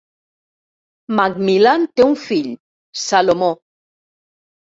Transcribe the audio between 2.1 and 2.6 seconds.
fill,